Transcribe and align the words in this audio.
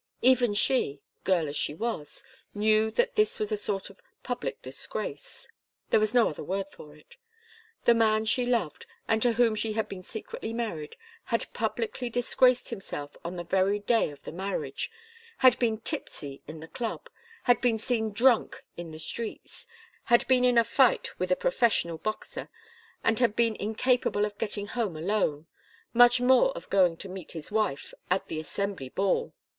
Even 0.23 0.55
she, 0.55 0.99
girl 1.23 1.47
as 1.47 1.55
she 1.55 1.75
was, 1.75 2.23
knew 2.55 2.89
that 2.89 3.13
this 3.13 3.37
was 3.39 3.51
a 3.51 3.55
sort 3.55 3.91
of 3.91 4.01
public 4.23 4.59
disgrace. 4.63 5.47
There 5.91 5.99
was 5.99 6.11
no 6.11 6.27
other 6.27 6.43
word 6.43 6.65
for 6.71 6.95
it. 6.95 7.17
The 7.85 7.93
man 7.93 8.25
she 8.25 8.43
loved, 8.43 8.87
and 9.07 9.21
to 9.21 9.33
whom 9.33 9.53
she 9.53 9.73
had 9.73 9.87
been 9.87 10.01
secretly 10.01 10.53
married, 10.53 10.95
had 11.25 11.45
publicly 11.53 12.09
disgraced 12.09 12.69
himself 12.71 13.15
on 13.23 13.35
the 13.35 13.43
very 13.43 13.77
day 13.77 14.09
of 14.09 14.23
the 14.23 14.31
marriage, 14.31 14.89
had 15.37 15.59
been 15.59 15.77
tipsy 15.79 16.41
in 16.47 16.61
the 16.61 16.67
club, 16.67 17.07
had 17.43 17.61
been 17.61 17.77
seen 17.77 18.11
drunk 18.11 18.63
in 18.75 18.89
the 18.89 18.97
streets, 18.97 19.67
had 20.05 20.27
been 20.27 20.43
in 20.43 20.57
a 20.57 20.65
light 20.79 21.11
with 21.19 21.31
a 21.31 21.35
professional 21.35 21.99
boxer, 21.99 22.49
and 23.03 23.19
had 23.19 23.35
been 23.35 23.55
incapable 23.57 24.25
of 24.25 24.39
getting 24.39 24.65
home 24.65 24.97
alone 24.97 25.45
much 25.93 26.19
more 26.19 26.51
of 26.57 26.71
going 26.71 26.97
to 26.97 27.07
meet 27.07 27.33
his 27.33 27.51
wife 27.51 27.93
at 28.09 28.29
the 28.29 28.39
Assembly 28.39 28.89
ball. 28.89 29.35